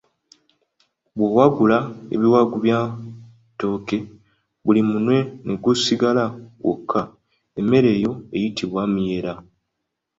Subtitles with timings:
[1.15, 1.77] Bw’owagula
[2.15, 3.97] ebiwagu by’ettooke,
[4.65, 6.25] buli munwe ne gusigalira
[6.61, 7.01] gwokka,
[7.59, 9.33] emmere eyo eyitibwa myera.